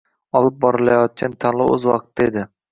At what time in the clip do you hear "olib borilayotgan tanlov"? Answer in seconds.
0.39-1.77